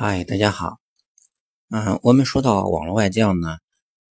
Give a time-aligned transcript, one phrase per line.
[0.00, 0.78] 嗨，大家好。
[1.70, 3.58] 嗯，我们说到网络外教呢，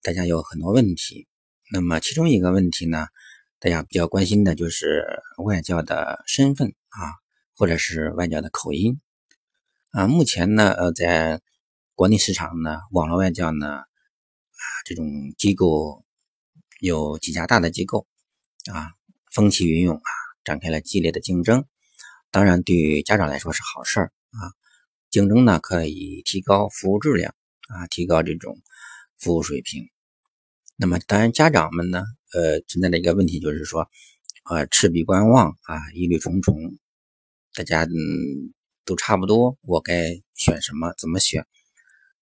[0.03, 1.29] 大家有很多问题。
[1.71, 3.07] 那么其中一个问题呢，
[3.61, 7.15] 大家比较关心的就是外教的身份啊，
[7.55, 9.01] 或者是外教的口音
[9.93, 10.09] 啊。
[10.09, 11.41] 目前呢，呃，在
[11.95, 15.07] 国内市场呢，网络外教呢，啊，这种
[15.39, 16.05] 机构
[16.81, 18.09] 有几家大的机构
[18.73, 18.91] 啊，
[19.31, 20.11] 风起云涌啊，
[20.43, 21.65] 展开了激烈的竞争。
[22.33, 24.51] 当然，对于家长来说是好事儿啊。
[25.17, 27.35] 竞争呢，可以提高服务质量
[27.69, 28.55] 啊，提高这种
[29.19, 29.89] 服务水平。
[30.77, 32.05] 那么，当然家长们呢，
[32.35, 33.89] 呃，存在的一个问题就是说，
[34.45, 36.55] 呃，持币观望啊，疑虑重重。
[37.55, 38.53] 大家嗯，
[38.85, 40.93] 都差不多，我该选什么？
[40.99, 41.47] 怎么选？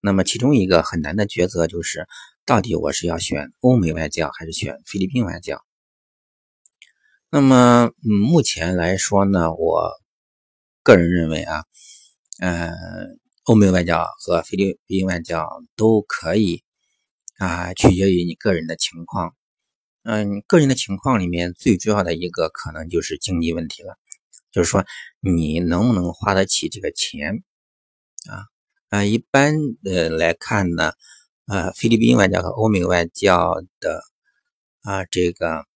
[0.01, 2.07] 那么，其中一个很难的抉择就是，
[2.47, 5.61] 到底我是要选欧美外教还是选菲律宾外教？
[7.29, 9.91] 那么，嗯，目前来说呢，我
[10.85, 11.65] 个人认为啊。
[12.41, 12.73] 呃，
[13.45, 16.65] 欧美外教和菲律宾外教都可以
[17.39, 19.37] 啊，取决于你个人的情况。
[20.03, 23.97] 嗯，个人的情况里面最主要的一个可能就是经济问题了，
[24.51, 24.85] 就是说
[25.21, 27.45] 你能不能花得起这个钱
[28.29, 28.49] 啊？
[28.89, 29.55] 啊，一般
[29.85, 30.93] 的来看呢，
[31.47, 34.03] 呃，菲律宾外教和欧美外教的
[34.83, 35.67] 啊，这个，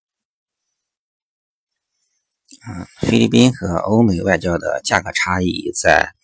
[2.69, 6.18] 嗯，菲律宾和欧美外教的价格差异在。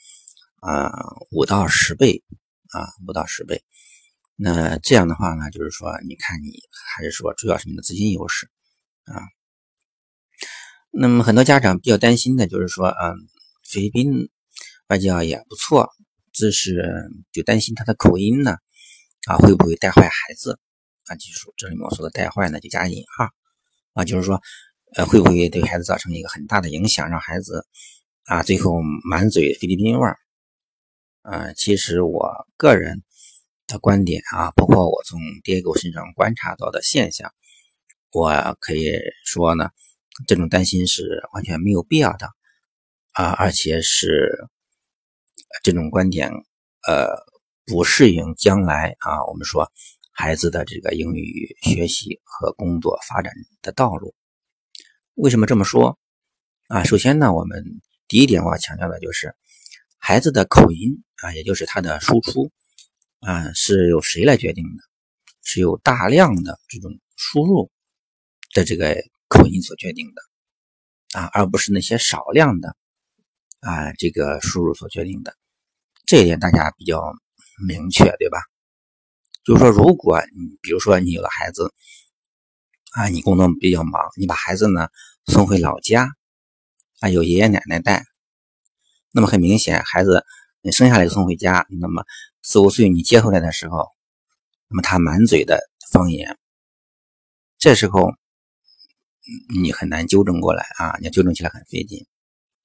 [0.64, 0.90] 啊，
[1.30, 2.24] 五到十倍
[2.72, 3.62] 啊，五到十倍。
[4.34, 6.52] 那这样的话呢，就是说，你看你
[6.96, 8.48] 还是说，主要是你的资金优势
[9.04, 9.20] 啊。
[10.90, 13.14] 那么很多家长比较担心的就是说，嗯，
[13.62, 14.30] 菲律宾
[14.88, 15.90] 外教也不错，
[16.32, 18.56] 只是就担心他的口音呢，
[19.26, 20.58] 啊，会不会带坏孩子
[21.08, 21.14] 啊？
[21.16, 23.28] 就是这里面我说的带坏呢，就加引号
[23.92, 24.40] 啊，就是说，
[24.96, 27.66] 呃，会不会对孩子造成一个很大的影响，让孩子
[28.24, 30.16] 啊，最后满嘴菲律宾味儿？
[31.26, 33.02] 嗯，其实我个人
[33.66, 37.32] 的观点啊，包括我从爹狗身上观察到的现象，
[38.12, 38.92] 我可以
[39.24, 39.70] 说呢，
[40.26, 42.28] 这种担心是完全没有必要的
[43.12, 44.36] 啊，而且是
[45.62, 46.30] 这种观点
[46.86, 47.08] 呃
[47.64, 49.72] 不适应将来啊，我们说
[50.12, 53.32] 孩子的这个英语学习和工作发展
[53.62, 54.14] 的道路。
[55.14, 55.98] 为什么这么说
[56.68, 56.84] 啊？
[56.84, 57.64] 首先呢，我们
[58.08, 59.34] 第一点我要强调的就是。
[60.06, 62.52] 孩子的口音啊，也就是他的输出
[63.20, 64.82] 啊，是由谁来决定的？
[65.42, 67.70] 是由大量的这种输入
[68.52, 68.94] 的这个
[69.28, 72.76] 口音所决定的啊，而不是那些少量的
[73.60, 75.34] 啊这个输入所决定的。
[76.04, 77.00] 这一点大家比较
[77.66, 78.42] 明确，对吧？
[79.42, 81.72] 就是说，如果你比如说你有了孩子
[82.92, 84.86] 啊，你工作比较忙，你把孩子呢
[85.24, 86.10] 送回老家
[87.00, 88.04] 啊，有爷爷奶奶带。
[89.16, 90.26] 那么很明显，孩子
[90.60, 92.04] 你生下来就送回家，那么
[92.42, 93.86] 四五岁你接回来的时候，
[94.66, 95.60] 那么他满嘴的
[95.92, 96.36] 方言，
[97.56, 98.10] 这时候
[99.54, 102.04] 你很难纠正过来啊，你纠正起来很费劲。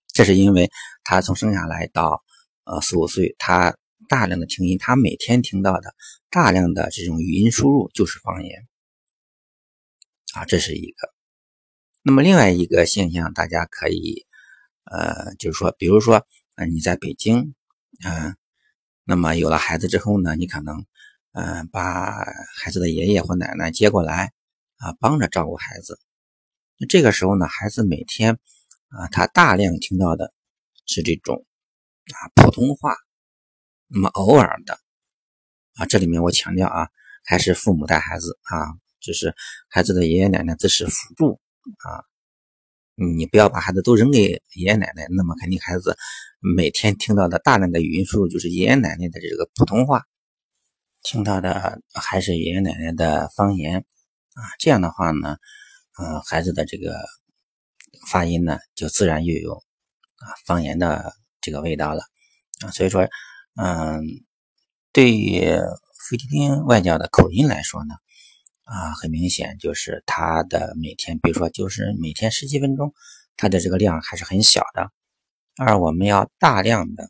[0.08, 0.72] 这是因为
[1.04, 2.24] 他从生下来到
[2.64, 3.78] 呃四五岁，他
[4.08, 5.94] 大量的听音，他每天听到的
[6.32, 8.68] 大量的这种语音输入就是方言
[10.34, 11.14] 啊，这是一个。
[12.02, 14.26] 那么另外一个现象，大家可以。
[14.92, 17.54] 呃，就是说，比如说，呃，你在北京，
[18.04, 18.36] 嗯，
[19.04, 20.86] 那么有了孩子之后呢，你可能，
[21.34, 22.26] 嗯，把
[22.58, 24.34] 孩子的爷爷或奶奶接过来，
[24.78, 26.00] 啊，帮着照顾孩子。
[26.78, 28.40] 那这个时候呢，孩子每天，
[28.88, 30.34] 啊，他大量听到的
[30.86, 31.46] 是这种，
[32.14, 32.96] 啊，普通话。
[33.88, 34.80] 那么偶尔的，
[35.76, 36.90] 啊，这里面我强调啊，
[37.26, 39.36] 还是父母带孩子啊，就是
[39.68, 41.40] 孩子的爷爷奶奶只是辅助
[41.80, 42.06] 啊。
[43.00, 45.96] 你不要把孩子都扔给爷爷奶奶，那么肯定孩子
[46.40, 50.04] 每天听到的大量的语音输入就是爷爷奶奶的这个普通话，
[51.02, 53.78] 听到的还是爷爷奶奶的方言
[54.34, 54.44] 啊。
[54.60, 55.38] 这样的话呢，
[55.98, 56.94] 嗯，孩子的这个
[58.12, 62.04] 发音呢就自然又有啊方言的这个味道了
[62.66, 62.72] 啊。
[62.72, 63.08] 所以说，
[63.56, 64.04] 嗯，
[64.92, 65.40] 对于
[66.10, 67.96] 菲律宾外教的口音来说呢。
[68.72, 72.94] 啊，很明显就是他的每天，比如说就是每天十几分钟，
[73.36, 74.92] 他的这个量还是很小的。
[75.58, 77.10] 而我们要大量的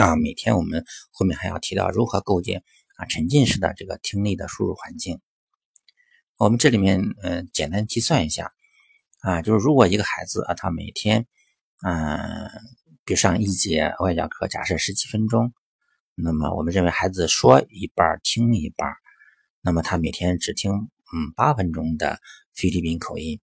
[0.00, 2.62] 啊，每天我们后面还要提到如何构建
[2.96, 5.20] 啊沉浸式的这个听力的输入环境。
[6.36, 8.52] 我们这里面嗯简单计算一下
[9.20, 11.26] 啊，就是如果一个孩子啊他每天
[11.84, 12.48] 嗯
[13.04, 15.52] 比如上一节外教课，假设十几分钟，
[16.14, 19.01] 那么我们认为孩子说一半听一半。
[19.62, 22.20] 那么他每天只听嗯八分钟的
[22.52, 23.40] 菲律宾口音，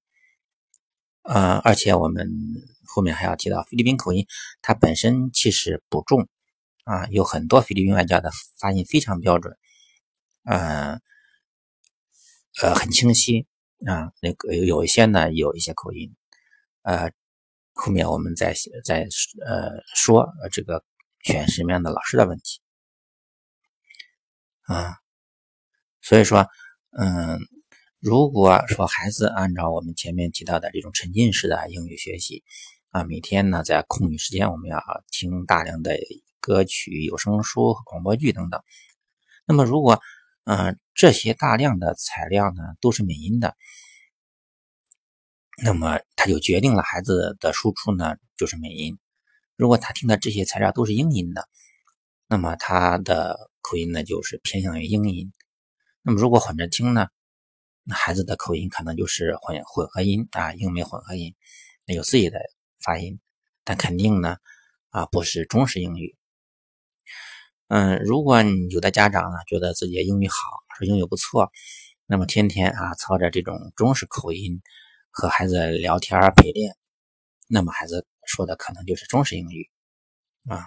[1.21, 2.29] 呃，而且我们
[2.85, 4.27] 后面还要提到菲律宾口音，
[4.61, 6.27] 它本身其实不重
[6.83, 9.57] 啊，有很多菲律宾外教的发音非常标准，
[10.43, 11.01] 嗯，
[12.61, 13.47] 呃，很清晰
[13.85, 14.11] 啊。
[14.21, 16.13] 那个有一些呢，有一些口音，
[16.81, 17.11] 呃，
[17.73, 19.07] 后面我们再再
[19.45, 20.83] 呃说这个
[21.23, 22.59] 选什么样的老师的问题
[24.63, 24.97] 啊。
[26.01, 26.47] 所以说，
[26.97, 27.39] 嗯，
[27.99, 32.43] 如果说孩子按照我们前面提到的这种沉浸式的英语学习
[32.91, 34.81] 啊，每天呢在空余时间我们要
[35.11, 35.97] 听大量的。
[36.41, 38.63] 歌曲、有声书、广播剧等等。
[39.45, 40.01] 那么，如果
[40.45, 43.57] 嗯这些大量的材料呢都是美音的，
[45.61, 48.97] 那么他就决定了孩子的输出呢就是美音。
[49.57, 51.47] 如果他听的这些材料都是英音的，
[52.25, 55.33] 那么他的口音呢就是偏向于英音。
[56.09, 57.07] 那么如果混着听呢，
[57.83, 61.35] 那孩子的口音可能就是混混合音啊，英美混合音，
[61.85, 62.39] 有自己的
[62.83, 63.19] 发音，
[63.63, 64.37] 但肯定呢
[64.89, 66.17] 啊不是中式英语。
[67.67, 68.41] 嗯，如果
[68.71, 70.35] 有的家长呢觉得自己英语好，
[70.79, 71.51] 说英语不错，
[72.07, 74.63] 那么天天啊操着这种中式口音
[75.11, 76.75] 和孩子聊天陪练，
[77.47, 79.69] 那么孩子说的可能就是中式英语
[80.49, 80.65] 啊。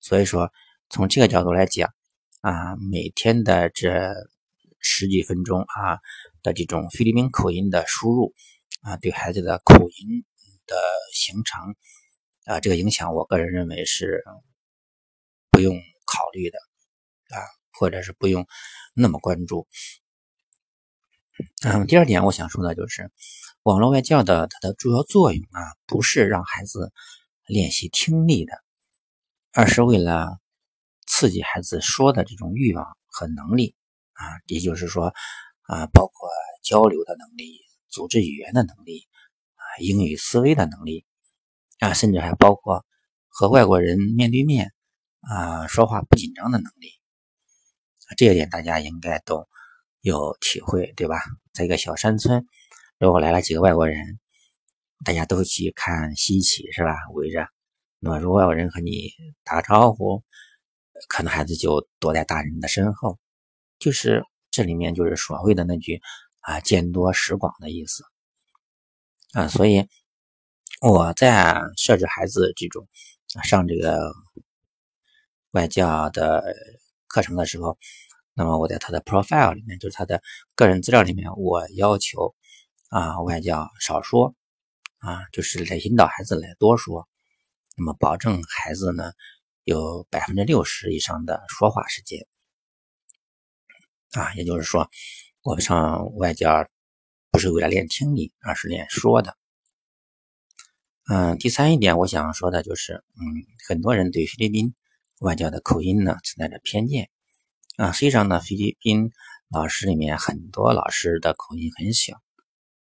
[0.00, 0.52] 所以说
[0.88, 1.92] 从这个角度来讲
[2.42, 3.90] 啊，每天的这
[4.84, 5.98] 十几分钟啊
[6.44, 8.32] 的这种菲律宾口音的输入
[8.82, 10.24] 啊，对孩子的口音
[10.66, 10.76] 的
[11.12, 11.74] 形成
[12.44, 14.22] 啊这个影响，我个人认为是
[15.50, 15.76] 不用。
[16.06, 16.58] 考虑的
[17.34, 17.40] 啊，
[17.72, 18.46] 或者是不用
[18.94, 19.66] 那么关注。
[21.64, 23.10] 嗯，第二点我想说的就是，
[23.62, 26.92] 网络外教的它的主要作用啊，不是让孩子
[27.46, 28.52] 练习听力的，
[29.54, 30.38] 而是为了
[31.06, 33.74] 刺激孩子说的这种欲望和能力
[34.14, 35.12] 啊，也就是说
[35.62, 36.28] 啊，包括
[36.62, 39.06] 交流的能力、组织语言的能力
[39.54, 41.04] 啊、英语思维的能力
[41.78, 42.84] 啊，甚至还包括
[43.28, 44.72] 和外国人面对面。
[45.26, 46.92] 啊，说话不紧张的能力，
[48.18, 49.48] 这一点大家应该都
[50.02, 51.16] 有体会，对吧？
[51.54, 52.46] 在一个小山村，
[52.98, 54.20] 如果来了几个外国人，
[55.02, 56.94] 大家都去看稀奇，是吧？
[57.14, 57.48] 围着，
[58.00, 59.12] 那么如果外国人和你
[59.44, 60.22] 打招呼，
[61.08, 63.18] 可能孩子就躲在大人的身后，
[63.78, 66.00] 就是这里面就是所谓的那句
[66.40, 68.04] 啊“见多识广”的意思
[69.32, 69.48] 啊。
[69.48, 69.86] 所以
[70.80, 72.88] 我在设置孩子这种
[73.42, 74.12] 上这个。
[75.54, 76.42] 外教的
[77.06, 77.78] 课程的时候，
[78.32, 80.20] 那么我在他的 profile 里面，就是他的
[80.56, 82.34] 个人资料里面，我要求
[82.88, 84.34] 啊外教少说
[84.98, 87.06] 啊，就是来引导孩子来多说，
[87.76, 89.12] 那么保证孩子呢
[89.62, 92.26] 有百分之六十以上的说话时间
[94.14, 94.90] 啊，也就是说，
[95.42, 96.68] 我们上外教
[97.30, 99.36] 不是为了练听力，而是练说的。
[101.08, 103.22] 嗯，第三一点我想说的就是，嗯，
[103.68, 104.74] 很多人对菲律宾。
[105.20, 107.08] 外教的口音呢存在着偏见
[107.76, 109.12] 啊，实际上呢，菲律宾
[109.48, 112.20] 老师里面很多老师的口音很小，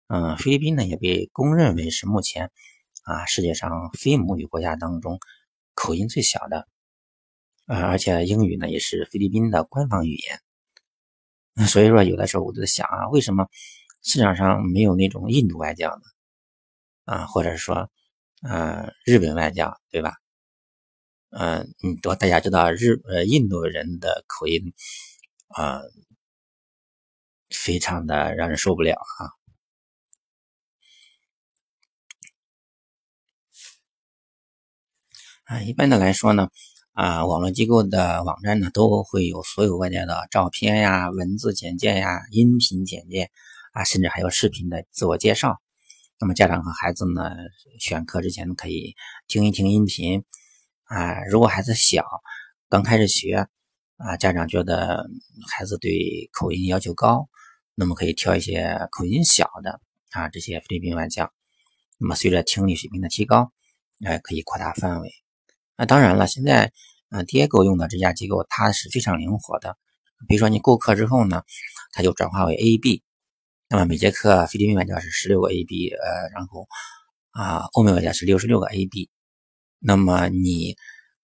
[0.08, 2.50] 嗯，菲律宾呢也被公认为是目前
[3.04, 5.20] 啊世界上非母语国家当中
[5.74, 6.66] 口音最小的，
[7.66, 10.40] 啊，而且英语呢也是菲律宾的官方语言，
[11.68, 13.46] 所以说有的时候我就想啊，为什么
[14.02, 16.02] 市场上没有那种印度外教呢？
[17.04, 17.88] 啊，或者说，
[18.42, 20.12] 呃，日本外教，对吧？
[21.30, 24.72] 嗯，嗯，多大家知道日呃印度人的口音
[25.48, 25.80] 啊，
[27.50, 29.30] 非常的让人受不了啊。
[35.44, 36.48] 啊，一般的来说呢，
[36.96, 43.28] 啊，网络机构的网站呢都会有所有外界的照片呀、文字简介呀、音频简介
[43.72, 45.60] 啊，甚至还有视频的自我介绍。
[46.18, 47.32] 那么家长和孩子呢，
[47.78, 48.94] 选课之前可以
[49.28, 50.24] 听一听音频。
[50.84, 52.02] 啊，如果孩子小，
[52.70, 53.46] 刚开始学，
[53.98, 55.06] 啊，家长觉得
[55.54, 57.28] 孩子对口音要求高，
[57.74, 61.30] 那么可以挑一些口音小的啊，这些菲律宾外教。
[61.98, 63.52] 那么随着听力水平的提高，
[64.02, 65.25] 哎，可以扩大范围。
[65.76, 66.72] 那当然了，现在，
[67.10, 69.76] 嗯，Diego 用的这家机构它是非常灵活的。
[70.26, 71.42] 比如说你购课之后呢，
[71.92, 73.02] 它就转化为 A、B。
[73.68, 76.66] 那么每节课菲律宾外教是十六个 A、B，呃，然后
[77.32, 79.10] 啊，欧美外教是六十六个 A、B。
[79.78, 80.76] 那么你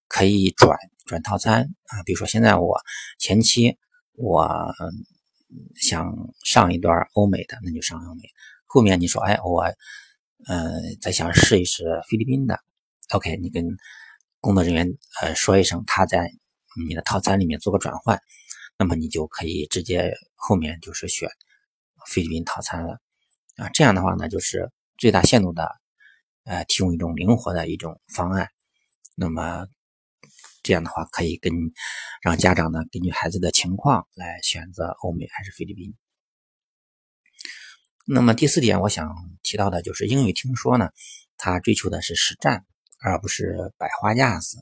[0.09, 2.81] 可以转转套餐啊，比如说现在我
[3.19, 3.79] 前期
[4.13, 4.75] 我
[5.75, 8.23] 想上一段欧美的，那就上欧美。
[8.67, 9.65] 后面你说哎我
[10.49, 12.59] 嗯再想试一试菲律宾的
[13.15, 13.65] ，OK，你跟
[14.43, 14.87] 工作人员
[15.23, 16.31] 呃说一声，他在
[16.87, 18.21] 你的套餐里面做个转换，
[18.77, 21.31] 那么你就可以直接后面就是选
[22.09, 23.01] 菲律宾套餐了
[23.57, 23.71] 啊。
[23.71, 25.81] 这样的话呢，就是最大限度的。
[26.45, 28.49] 呃，提供一种灵活的一种方案，
[29.15, 29.69] 那么
[30.65, 31.53] 这样的话可以跟
[32.21, 35.95] 让家长呢根据孩子的情况来选择欧美还是菲律宾。
[38.05, 39.09] 那么第四点，我想
[39.45, 40.91] 提到的就是英语听说呢，
[41.37, 42.67] 它追求的是实战，
[43.03, 44.59] 而不是百花架子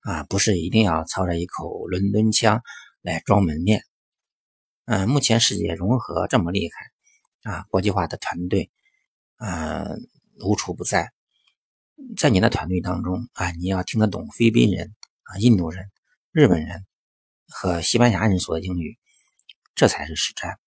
[0.00, 2.62] 啊，不是一定要操着一口伦敦腔
[3.02, 3.84] 来装门面。
[4.86, 8.70] 嗯，目前世界融合这么厉害啊，国际化的团队
[9.36, 9.84] 啊
[10.40, 11.12] 无处不在，
[12.16, 14.94] 在你的团队当中啊，你要听得懂菲律宾人
[15.24, 15.90] 啊、印度人、
[16.32, 16.86] 日本人
[17.48, 18.98] 和西班牙人说的英语，
[19.74, 20.58] 这才是实战。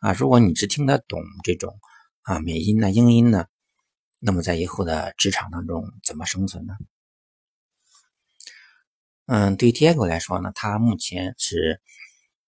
[0.00, 1.78] 啊，如果你只听得懂这种
[2.22, 3.46] 啊美音呢、英音呢，
[4.26, 6.74] 那么在以后的职场当中怎么生存呢？
[9.26, 11.80] 嗯，对 Diego 来说呢，他目前是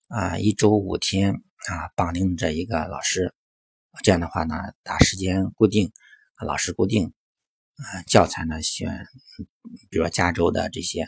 [0.08, 1.34] 啊一周五天
[1.68, 3.32] 啊绑定着一个老师，
[4.02, 5.92] 这样的话呢，打时间固定，
[6.44, 7.14] 老师固定，
[7.76, 9.06] 啊教材呢选，
[9.88, 11.02] 比如说加州的这些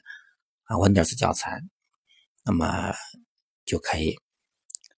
[0.63, 1.61] 啊 Windows 教材，
[2.45, 2.95] 那么
[3.65, 4.17] 就可以。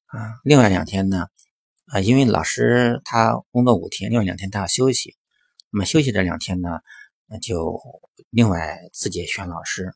[0.05, 1.29] 啊，另外两天呢，
[1.87, 5.17] 啊，因为老师他工作五天，另外两天他要休息，
[5.73, 6.81] 那么休息这两天呢，
[7.27, 7.81] 那就
[8.29, 9.95] 另外自己选老师。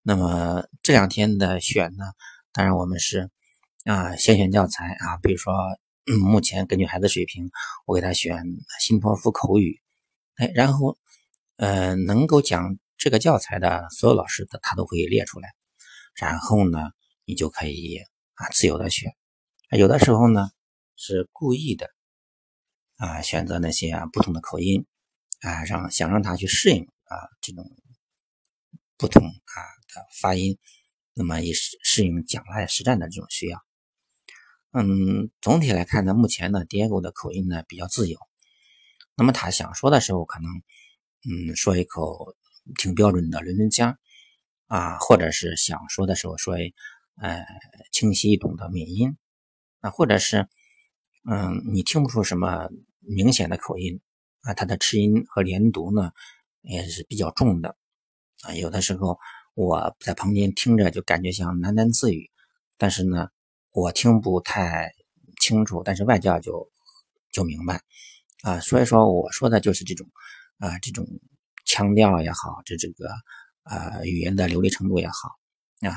[0.00, 2.04] 那么这两天的选呢，
[2.50, 3.28] 当然我们是
[3.84, 5.52] 啊，先选教材啊，比如说
[6.30, 7.50] 目前根据孩子水平，
[7.84, 8.42] 我给他选
[8.80, 9.82] 新托福口语，
[10.36, 10.96] 哎，然后
[11.56, 15.50] 呃，能够讲这个教材的所有老师的他都会列出来，
[16.14, 16.78] 然后呢，
[17.26, 17.98] 你就可以
[18.32, 19.12] 啊自由的选。
[19.70, 20.48] 有的时候呢，
[20.96, 21.90] 是故意的
[22.96, 24.86] 啊，选择那些啊不同的口音
[25.40, 27.64] 啊，让想让他去适应啊这种
[28.96, 29.56] 不同啊
[29.94, 30.58] 的发音，
[31.14, 33.62] 那么也适适应讲来实战的这种需要。
[34.72, 38.18] 嗯，总体来看呢，目前呢，Diego 的口音呢比较自由，
[39.14, 40.50] 那么他想说的时候，可能
[41.28, 42.34] 嗯说一口
[42.78, 43.98] 挺标准的伦敦腔
[44.66, 46.56] 啊，或者是想说的时候说
[47.20, 47.44] 呃
[47.92, 49.16] 清晰易懂的美音。
[49.80, 50.48] 啊，或者是，
[51.28, 52.68] 嗯，你听不出什么
[53.00, 54.00] 明显的口音
[54.42, 56.12] 啊，他的吃音和连读呢
[56.62, 57.76] 也是比较重的
[58.42, 58.54] 啊。
[58.54, 59.18] 有的时候
[59.54, 62.30] 我在旁边听着就感觉像喃喃自语，
[62.78, 63.28] 但是呢，
[63.72, 64.92] 我听不太
[65.40, 66.70] 清楚，但是外教就
[67.32, 67.80] 就明白
[68.42, 68.60] 啊。
[68.60, 70.06] 所以说我说的就是这种
[70.58, 71.04] 啊，这种
[71.64, 73.08] 腔调也好，这这个
[73.64, 75.14] 啊语言的流利程度也好
[75.80, 75.90] 啊。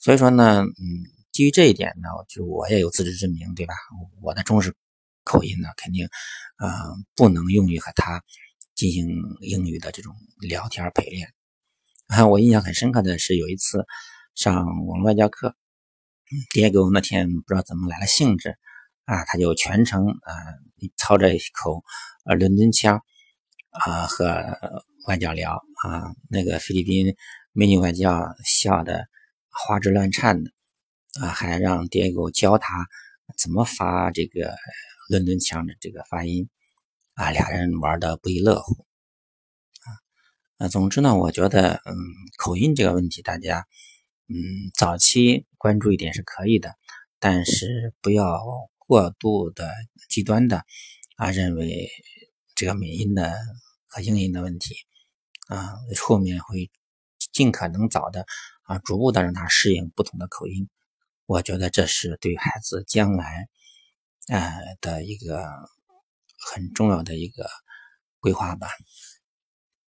[0.00, 1.13] 所以说呢，嗯。
[1.34, 3.74] 基于这一点呢，就我也有自知之明，对吧？
[4.22, 4.72] 我的中式
[5.24, 6.06] 口音呢，肯定，
[6.62, 6.70] 嗯，
[7.16, 8.22] 不能用于和他
[8.76, 9.08] 进行
[9.40, 11.34] 英语的这种聊天陪练。
[12.06, 13.84] 啊，我印象很深刻的是有一次
[14.36, 15.56] 上网络外教课，
[16.52, 18.56] 爹给我那天不知道怎么来了兴致，
[19.04, 20.32] 啊，他就全程啊
[20.96, 21.82] 操着一口
[22.26, 23.02] 呃伦敦腔
[23.70, 24.56] 啊和
[25.08, 27.16] 外教聊啊，那个菲律宾
[27.50, 29.08] 美女外教笑的
[29.48, 30.52] 花枝乱颤的。
[31.20, 32.88] 啊，还让爹狗教他
[33.38, 34.56] 怎么发这个
[35.08, 36.48] 伦敦腔的这个发音
[37.14, 38.84] 啊，俩人玩的不亦乐乎
[40.58, 40.66] 啊。
[40.68, 41.94] 总之呢，我觉得，嗯，
[42.36, 43.64] 口音这个问题，大家，
[44.28, 44.34] 嗯，
[44.74, 46.74] 早期关注一点是可以的，
[47.20, 48.40] 但是不要
[48.78, 49.70] 过度的
[50.08, 50.64] 极端的
[51.16, 51.88] 啊，认为
[52.56, 53.36] 这个美音的
[53.86, 54.74] 和英音的问题
[55.46, 56.70] 啊，后面会
[57.32, 58.26] 尽可能早的
[58.64, 60.68] 啊，逐步的让他适应不同的口音。
[61.26, 63.48] 我觉得这是对孩子将来，
[64.28, 65.42] 呃的一个
[66.52, 67.48] 很重要的一个
[68.20, 68.68] 规划吧。